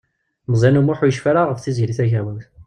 [0.49, 2.45] Meẓyan U Muḥ ur yecfi ara ɣef Tiziri Tagawawt.